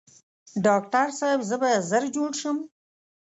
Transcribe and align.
ډاکټر 0.65 1.07
صاحب 1.19 1.41
زه 1.49 1.55
به 1.61 1.69
ژر 1.89 2.03
جوړ 2.15 2.31
شم؟ 2.41 2.57